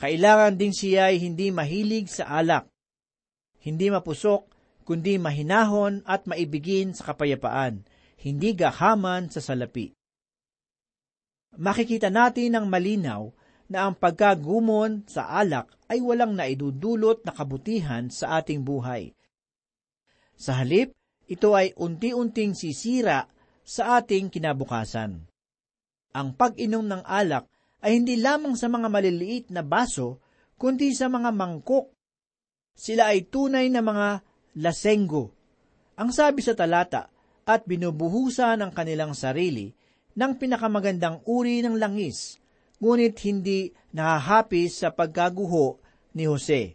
kailangan 0.00 0.56
din 0.56 0.72
siya 0.72 1.12
ay 1.12 1.20
hindi 1.20 1.52
mahilig 1.52 2.08
sa 2.08 2.32
alak, 2.40 2.72
hindi 3.60 3.92
mapusok, 3.92 4.48
kundi 4.88 5.20
mahinahon 5.20 6.00
at 6.08 6.24
maibigin 6.24 6.96
sa 6.96 7.12
kapayapaan, 7.12 7.84
hindi 8.16 8.56
gahaman 8.56 9.28
sa 9.28 9.44
salapi. 9.44 9.92
Makikita 11.60 12.08
natin 12.08 12.56
ng 12.56 12.66
malinaw 12.72 13.28
na 13.70 13.86
ang 13.86 13.94
pagkagumon 13.94 15.06
sa 15.06 15.30
alak 15.30 15.70
ay 15.86 16.02
walang 16.02 16.34
naidudulot 16.34 17.22
na 17.22 17.30
kabutihan 17.30 18.10
sa 18.10 18.42
ating 18.42 18.66
buhay. 18.66 19.14
Sa 20.34 20.58
halip, 20.58 20.90
ito 21.30 21.54
ay 21.54 21.70
unti-unting 21.78 22.58
sisira 22.58 23.30
sa 23.62 24.02
ating 24.02 24.26
kinabukasan. 24.26 25.30
Ang 26.10 26.28
pag-inom 26.34 26.82
ng 26.82 27.06
alak 27.06 27.46
ay 27.86 28.02
hindi 28.02 28.18
lamang 28.18 28.58
sa 28.58 28.66
mga 28.66 28.90
maliliit 28.90 29.54
na 29.54 29.62
baso, 29.62 30.18
kundi 30.58 30.90
sa 30.90 31.06
mga 31.06 31.30
mangkok. 31.30 31.94
Sila 32.74 33.14
ay 33.14 33.30
tunay 33.30 33.70
na 33.70 33.78
mga 33.78 34.26
lasenggo. 34.58 35.30
Ang 35.94 36.10
sabi 36.10 36.42
sa 36.42 36.58
talata, 36.58 37.06
at 37.46 37.66
binubuhusan 37.66 38.62
ang 38.62 38.72
kanilang 38.74 39.14
sarili 39.14 39.70
ng 40.18 40.32
pinakamagandang 40.38 41.22
uri 41.26 41.62
ng 41.62 41.78
langis, 41.78 42.39
ngunit 42.80 43.16
hindi 43.28 43.70
nahahapis 43.92 44.82
sa 44.82 44.88
pagkaguho 44.90 45.78
ni 46.16 46.26
Jose. 46.26 46.74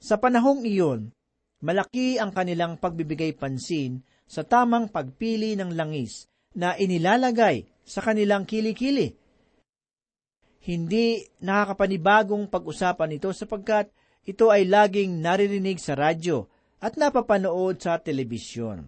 Sa 0.00 0.16
panahong 0.16 0.64
iyon, 0.64 1.12
malaki 1.60 2.16
ang 2.16 2.32
kanilang 2.32 2.80
pagbibigay 2.80 3.36
pansin 3.36 4.02
sa 4.24 4.42
tamang 4.42 4.88
pagpili 4.88 5.54
ng 5.54 5.76
langis 5.76 6.26
na 6.56 6.74
inilalagay 6.74 7.68
sa 7.84 8.00
kanilang 8.00 8.48
kilikili 8.48 9.14
hindi 10.68 11.24
nakakapanibagong 11.40 12.52
pag-usapan 12.52 13.16
ito 13.16 13.32
sapagkat 13.32 13.88
ito 14.28 14.52
ay 14.52 14.68
laging 14.68 15.24
naririnig 15.24 15.80
sa 15.80 15.96
radyo 15.96 16.44
at 16.84 17.00
napapanood 17.00 17.80
sa 17.80 17.96
telebisyon. 17.96 18.84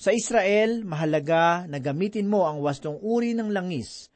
Sa 0.00 0.16
Israel, 0.16 0.80
mahalaga 0.88 1.68
na 1.68 1.76
gamitin 1.76 2.24
mo 2.24 2.48
ang 2.48 2.64
wastong 2.64 2.96
uri 3.04 3.36
ng 3.36 3.52
langis. 3.52 4.08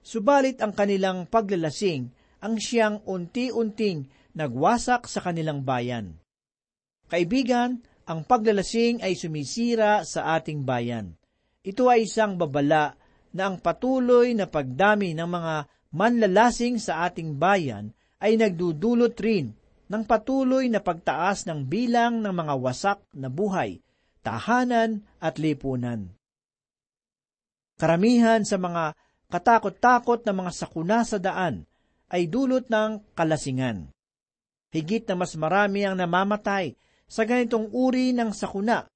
Subalit 0.00 0.64
ang 0.64 0.72
kanilang 0.72 1.28
paglalasing 1.28 2.08
ang 2.40 2.56
siyang 2.56 3.04
unti-unting 3.04 4.08
nagwasak 4.32 5.04
sa 5.12 5.20
kanilang 5.20 5.60
bayan. 5.60 6.16
Kaibigan, 7.12 7.84
ang 8.08 8.24
paglalasing 8.24 9.04
ay 9.04 9.12
sumisira 9.12 10.08
sa 10.08 10.40
ating 10.40 10.64
bayan. 10.64 11.20
Ito 11.60 11.92
ay 11.92 12.08
isang 12.08 12.40
babala 12.40 12.96
na 13.36 13.52
ang 13.52 13.60
patuloy 13.60 14.32
na 14.32 14.48
pagdami 14.48 15.12
ng 15.12 15.28
mga 15.28 15.54
manlalasing 15.92 16.80
sa 16.80 17.04
ating 17.04 17.36
bayan 17.36 17.92
ay 18.24 18.40
nagdudulot 18.40 19.20
rin 19.20 19.52
ng 19.92 20.02
patuloy 20.08 20.72
na 20.72 20.80
pagtaas 20.80 21.44
ng 21.44 21.68
bilang 21.68 22.24
ng 22.24 22.32
mga 22.32 22.54
wasak 22.56 23.04
na 23.12 23.28
buhay, 23.28 23.84
tahanan 24.22 25.04
at 25.18 25.36
lipunan. 25.42 26.14
Karamihan 27.76 28.46
sa 28.46 28.56
mga 28.56 28.94
katakot-takot 29.26 30.22
na 30.22 30.32
mga 30.32 30.52
sakuna 30.54 31.02
sa 31.02 31.18
daan 31.18 31.66
ay 32.12 32.30
dulot 32.30 32.70
ng 32.70 33.02
kalasingan. 33.18 33.90
Higit 34.72 35.04
na 35.10 35.18
mas 35.18 35.34
marami 35.36 35.84
ang 35.84 35.98
namamatay 35.98 36.78
sa 37.04 37.28
ganitong 37.28 37.68
uri 37.74 38.16
ng 38.16 38.32
sakuna 38.32 38.88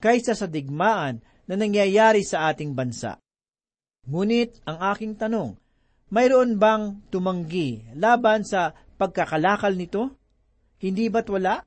kaysa 0.00 0.32
sa 0.32 0.48
digmaan 0.48 1.20
na 1.44 1.54
nangyayari 1.60 2.24
sa 2.24 2.48
ating 2.48 2.72
bansa. 2.72 3.20
Ngunit 4.04 4.64
ang 4.68 4.80
aking 4.94 5.16
tanong, 5.16 5.56
mayroon 6.12 6.56
bang 6.60 7.04
tumanggi 7.08 7.84
laban 7.96 8.44
sa 8.44 8.72
pagkakalakal 9.00 9.72
nito? 9.76 10.12
Hindi 10.80 11.08
ba't 11.08 11.28
wala? 11.32 11.64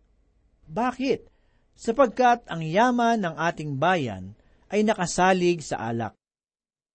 Bakit? 0.69 1.37
Sapagkat 1.78 2.50
ang 2.50 2.66
yaman 2.66 3.22
ng 3.22 3.36
ating 3.38 3.78
bayan 3.78 4.34
ay 4.74 4.82
nakasalig 4.82 5.62
sa 5.62 5.78
alak. 5.88 6.18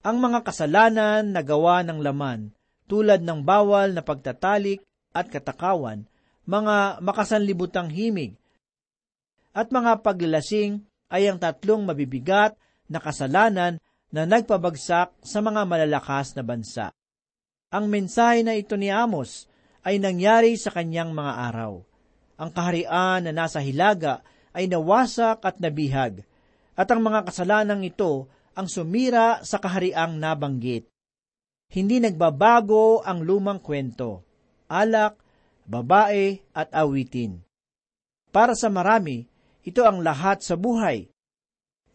Ang 0.02 0.18
mga 0.18 0.42
kasalanan 0.42 1.30
na 1.30 1.40
gawa 1.46 1.86
ng 1.86 2.02
laman, 2.02 2.50
tulad 2.90 3.22
ng 3.22 3.46
bawal 3.46 3.94
na 3.94 4.02
pagtatalik 4.02 4.82
at 5.14 5.30
katakawan, 5.30 6.02
mga 6.42 6.98
makasanlibutang 6.98 7.94
himig, 7.94 8.34
at 9.54 9.70
mga 9.70 10.02
paglalasing 10.02 10.82
ay 11.12 11.30
ang 11.30 11.38
tatlong 11.38 11.86
mabibigat 11.86 12.58
na 12.90 12.98
kasalanan 12.98 13.78
na 14.10 14.26
nagpabagsak 14.26 15.14
sa 15.22 15.38
mga 15.38 15.62
malalakas 15.64 16.34
na 16.34 16.42
bansa. 16.42 16.86
Ang 17.72 17.88
mensahe 17.88 18.44
na 18.44 18.58
ito 18.58 18.76
ni 18.76 18.92
Amos 18.92 19.48
ay 19.86 19.96
nangyari 20.02 20.58
sa 20.58 20.68
kanyang 20.74 21.14
mga 21.16 21.32
araw. 21.52 21.80
Ang 22.36 22.50
kaharian 22.52 23.24
na 23.28 23.32
nasa 23.32 23.62
hilaga 23.62 24.20
ay 24.52 24.68
nawasak 24.68 25.44
at 25.44 25.58
nabihag, 25.58 26.24
at 26.76 26.88
ang 26.88 27.00
mga 27.04 27.28
kasalanang 27.28 27.84
ito 27.84 28.28
ang 28.52 28.68
sumira 28.68 29.40
sa 29.44 29.56
kahariang 29.60 30.20
nabanggit. 30.20 30.88
Hindi 31.72 32.04
nagbabago 32.04 33.00
ang 33.00 33.24
lumang 33.24 33.60
kwento, 33.64 34.24
alak, 34.68 35.16
babae 35.64 36.40
at 36.52 36.68
awitin. 36.76 37.40
Para 38.28 38.52
sa 38.52 38.68
marami, 38.68 39.24
ito 39.64 39.84
ang 39.84 40.04
lahat 40.04 40.44
sa 40.44 40.56
buhay. 40.56 41.08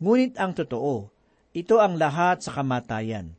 Ngunit 0.02 0.38
ang 0.38 0.54
totoo, 0.54 1.10
ito 1.54 1.82
ang 1.82 1.98
lahat 1.98 2.46
sa 2.46 2.54
kamatayan. 2.54 3.34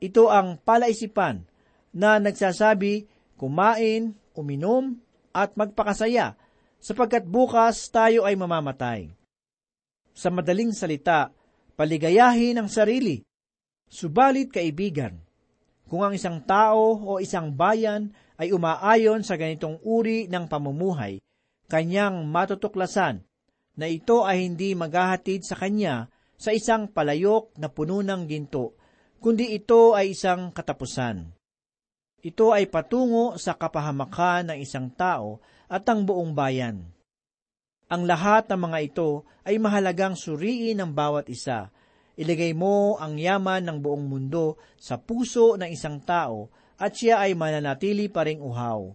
Ito 0.00 0.28
ang 0.28 0.60
palaisipan 0.60 1.44
na 1.92 2.20
nagsasabi, 2.20 3.08
kumain, 3.36 4.16
uminom, 4.36 5.00
at 5.32 5.56
magpakasaya, 5.56 6.36
sapagkat 6.82 7.22
bukas 7.22 7.86
tayo 7.94 8.26
ay 8.26 8.34
mamamatay. 8.34 9.14
Sa 10.12 10.28
madaling 10.34 10.74
salita, 10.74 11.30
paligayahin 11.78 12.58
ang 12.58 12.66
sarili. 12.66 13.22
Subalit 13.86 14.50
kaibigan, 14.50 15.14
kung 15.86 16.02
ang 16.02 16.12
isang 16.12 16.42
tao 16.42 16.98
o 16.98 17.22
isang 17.22 17.54
bayan 17.54 18.10
ay 18.36 18.50
umaayon 18.50 19.22
sa 19.22 19.38
ganitong 19.38 19.78
uri 19.86 20.26
ng 20.26 20.50
pamumuhay, 20.50 21.22
kanyang 21.70 22.26
matutuklasan 22.26 23.22
na 23.78 23.86
ito 23.88 24.26
ay 24.26 24.44
hindi 24.44 24.74
maghahatid 24.76 25.46
sa 25.46 25.56
kanya 25.56 26.10
sa 26.36 26.50
isang 26.50 26.90
palayok 26.90 27.54
na 27.56 27.70
puno 27.70 28.02
ng 28.02 28.26
ginto, 28.26 28.74
kundi 29.22 29.54
ito 29.54 29.94
ay 29.94 30.12
isang 30.18 30.50
katapusan. 30.50 31.30
Ito 32.22 32.46
ay 32.50 32.66
patungo 32.66 33.38
sa 33.38 33.54
kapahamakan 33.54 34.52
ng 34.52 34.58
isang 34.58 34.90
tao 34.92 35.38
at 35.72 35.88
ang 35.88 36.04
buong 36.04 36.36
bayan. 36.36 36.84
Ang 37.88 38.04
lahat 38.04 38.52
ng 38.52 38.60
mga 38.60 38.78
ito 38.92 39.24
ay 39.48 39.56
mahalagang 39.56 40.12
suriin 40.12 40.76
ng 40.84 40.92
bawat 40.92 41.32
isa. 41.32 41.72
Ilagay 42.12 42.52
mo 42.52 43.00
ang 43.00 43.16
yaman 43.16 43.64
ng 43.64 43.78
buong 43.80 44.04
mundo 44.04 44.60
sa 44.76 45.00
puso 45.00 45.56
ng 45.56 45.72
isang 45.72 45.96
tao 46.04 46.52
at 46.76 46.92
siya 46.92 47.24
ay 47.24 47.32
mananatili 47.32 48.12
pa 48.12 48.28
ring 48.28 48.44
uhaw. 48.44 48.92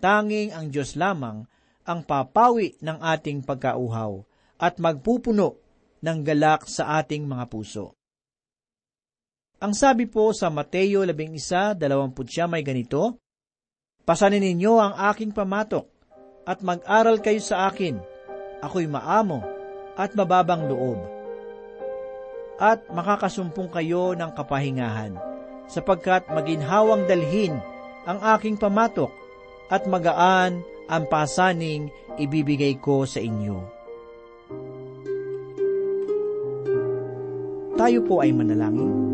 Tanging 0.00 0.56
ang 0.56 0.72
Diyos 0.72 0.96
lamang 0.96 1.44
ang 1.84 2.00
papawi 2.04 2.80
ng 2.80 3.04
ating 3.04 3.44
pagkauhaw 3.44 4.24
at 4.56 4.80
magpupuno 4.80 5.60
ng 6.00 6.18
galak 6.24 6.64
sa 6.68 7.00
ating 7.00 7.28
mga 7.28 7.44
puso. 7.52 7.92
Ang 9.60 9.72
sabi 9.72 10.04
po 10.04 10.32
sa 10.36 10.52
Mateo 10.52 11.04
11.29 11.04 11.80
may 12.48 12.60
ganito, 12.60 13.23
Pasanin 14.04 14.44
ninyo 14.44 14.76
ang 14.76 14.94
aking 15.12 15.32
pamatok 15.32 15.88
at 16.44 16.60
mag-aral 16.60 17.24
kayo 17.24 17.40
sa 17.40 17.72
akin. 17.72 17.96
Ako'y 18.60 18.84
maamo 18.84 19.40
at 19.96 20.12
mababang 20.12 20.68
loob. 20.68 21.00
At 22.60 22.84
makakasumpong 22.92 23.72
kayo 23.72 24.12
ng 24.12 24.30
kapahingahan, 24.36 25.16
sapagkat 25.72 26.28
maginhawang 26.28 27.08
dalhin 27.08 27.56
ang 28.04 28.20
aking 28.36 28.60
pamatok 28.60 29.08
at 29.72 29.88
magaan 29.88 30.60
ang 30.84 31.08
pasaning 31.08 31.88
ibibigay 32.20 32.76
ko 32.76 33.08
sa 33.08 33.24
inyo. 33.24 33.56
Tayo 37.74 38.04
po 38.04 38.20
ay 38.20 38.36
manalangin. 38.36 39.13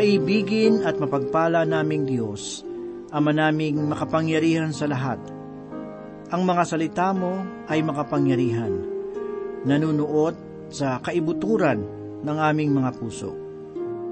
Maibigin 0.00 0.80
at 0.88 0.96
mapagpala 0.96 1.68
naming 1.68 2.08
Diyos, 2.08 2.64
Ama 3.12 3.36
naming 3.36 3.84
makapangyarihan 3.84 4.72
sa 4.72 4.88
lahat. 4.88 5.20
Ang 6.32 6.48
mga 6.48 6.62
salita 6.64 7.12
mo 7.12 7.44
ay 7.68 7.84
makapangyarihan 7.84 8.80
nanunuot 9.68 10.32
sa 10.72 11.04
kaibuturan 11.04 11.84
ng 12.24 12.32
aming 12.32 12.80
mga 12.80 12.96
puso. 12.96 13.36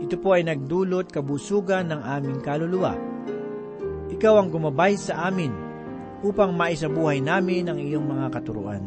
Ito 0.04 0.20
po 0.20 0.36
ay 0.36 0.44
nagdulot 0.44 1.08
kabusugan 1.08 1.88
ng 1.88 2.04
aming 2.04 2.44
kaluluwa. 2.44 2.92
Ikaw 4.12 4.44
ang 4.44 4.52
gumabay 4.52 4.92
sa 5.00 5.32
amin 5.32 5.56
upang 6.20 6.52
maisabuhay 6.52 7.24
namin 7.24 7.64
ang 7.64 7.80
iyong 7.80 8.04
mga 8.04 8.28
katuruan. 8.36 8.84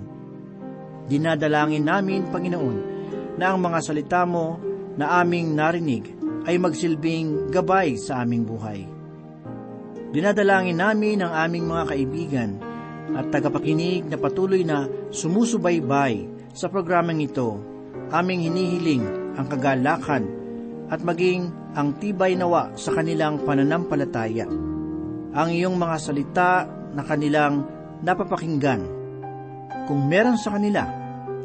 Dinadalangin 1.09 1.81
namin, 1.81 2.29
Panginoon, 2.29 2.77
na 3.41 3.49
ang 3.49 3.57
mga 3.57 3.79
salita 3.81 4.21
mo 4.21 4.61
na 5.01 5.17
aming 5.17 5.57
narinig 5.57 6.20
ay 6.45 6.57
magsilbing 6.57 7.53
gabay 7.53 7.97
sa 7.97 8.25
aming 8.25 8.43
buhay. 8.45 8.81
Dinadalangin 10.11 10.81
namin 10.81 11.23
ang 11.23 11.31
aming 11.47 11.65
mga 11.71 11.83
kaibigan 11.95 12.51
at 13.15 13.31
tagapakinig 13.31 14.07
na 14.07 14.17
patuloy 14.19 14.63
na 14.63 14.87
sumusubaybay 15.11 16.27
sa 16.51 16.67
programang 16.67 17.23
ito, 17.23 17.59
aming 18.11 18.47
hinihiling 18.47 19.03
ang 19.39 19.47
kagalakan 19.47 20.23
at 20.91 20.99
maging 20.99 21.47
ang 21.71 21.95
tibay 21.95 22.35
nawa 22.35 22.75
sa 22.75 22.91
kanilang 22.91 23.39
pananampalataya. 23.47 24.47
Ang 25.31 25.49
iyong 25.55 25.79
mga 25.79 25.97
salita 26.03 26.67
na 26.91 27.07
kanilang 27.07 27.63
napapakinggan. 28.03 28.83
Kung 29.87 30.11
meron 30.11 30.35
sa 30.35 30.59
kanila 30.59 30.83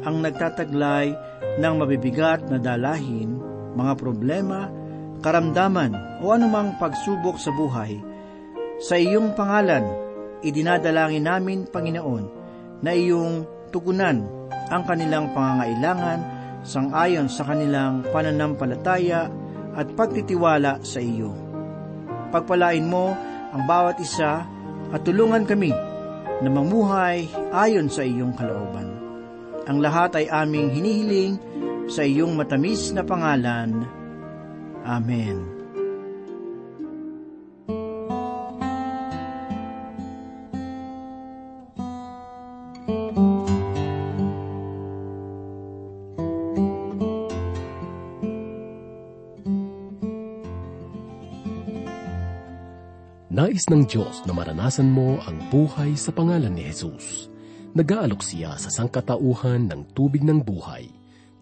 ang 0.03 0.19
nagtataglay 0.19 1.15
ng 1.55 1.73
mabibigat 1.79 2.51
na 2.51 2.59
dalahin, 2.59 3.39
mga 3.79 3.93
problema, 3.95 4.67
karamdaman 5.27 6.23
o 6.23 6.31
anumang 6.31 6.79
pagsubok 6.79 7.35
sa 7.35 7.51
buhay, 7.51 7.99
sa 8.79 8.95
iyong 8.95 9.35
pangalan, 9.35 9.83
idinadalangin 10.39 11.27
namin, 11.27 11.67
Panginoon, 11.67 12.25
na 12.79 12.95
iyong 12.95 13.43
tugunan 13.75 14.23
ang 14.71 14.87
kanilang 14.87 15.35
pangangailangan 15.35 16.19
sangayon 16.63 17.27
sa 17.27 17.43
kanilang 17.43 18.07
pananampalataya 18.07 19.27
at 19.75 19.87
pagtitiwala 19.99 20.79
sa 20.87 21.03
iyo. 21.03 21.35
Pagpalain 22.31 22.87
mo 22.87 23.11
ang 23.51 23.63
bawat 23.67 23.99
isa 23.99 24.47
at 24.95 25.01
tulungan 25.03 25.43
kami 25.43 25.71
na 26.39 26.49
mamuhay 26.51 27.27
ayon 27.51 27.91
sa 27.91 28.03
iyong 28.03 28.31
kalooban. 28.35 28.87
Ang 29.67 29.83
lahat 29.83 30.15
ay 30.23 30.31
aming 30.31 30.71
hinihiling 30.71 31.35
sa 31.91 32.03
iyong 32.03 32.35
matamis 32.35 32.91
na 32.95 33.03
pangalan. 33.03 33.83
Amen. 34.87 35.43
Nais 53.27 53.67
ng 53.69 53.85
Diyos 53.85 54.23
na 54.23 54.31
maranasan 54.33 54.87
mo 54.87 55.19
ang 55.27 55.35
buhay 55.51 55.99
sa 55.99 56.15
pangalan 56.15 56.55
ni 56.55 56.63
Jesus. 56.63 57.27
Nag-aalok 57.75 58.23
siya 58.23 58.55
sa 58.55 58.71
sangkatauhan 58.71 59.67
ng 59.67 59.91
tubig 59.91 60.23
ng 60.23 60.41
buhay, 60.41 60.87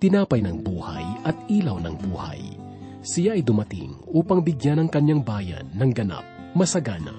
tinapay 0.02 0.42
ng 0.42 0.66
buhay 0.66 1.06
at 1.24 1.38
ilaw 1.48 1.78
ng 1.80 1.96
buhay. 2.10 2.65
Siya 3.06 3.38
ay 3.38 3.46
dumating 3.46 4.02
upang 4.10 4.42
bigyan 4.42 4.82
ng 4.82 4.90
kanyang 4.90 5.22
bayan 5.22 5.70
ng 5.78 5.94
ganap, 5.94 6.26
masagana, 6.58 7.14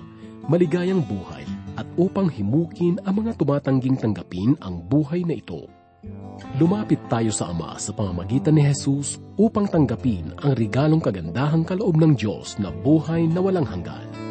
maligayang 0.50 0.98
buhay 0.98 1.46
at 1.78 1.86
upang 1.94 2.26
himukin 2.26 2.98
ang 3.06 3.22
mga 3.22 3.38
tumatangging 3.38 3.94
tanggapin 3.94 4.58
ang 4.58 4.82
buhay 4.82 5.22
na 5.22 5.38
ito. 5.38 5.70
Lumapit 6.58 6.98
tayo 7.06 7.30
sa 7.30 7.54
Ama 7.54 7.78
sa 7.78 7.94
pamamagitan 7.94 8.58
ni 8.58 8.66
Jesus 8.66 9.22
upang 9.38 9.70
tanggapin 9.70 10.34
ang 10.42 10.58
regalong 10.58 10.98
kagandahang 10.98 11.62
kaloob 11.62 11.94
ng 12.02 12.18
Diyos 12.18 12.58
na 12.58 12.74
buhay 12.74 13.30
na 13.30 13.38
walang 13.38 13.70
hanggan. 13.70 14.25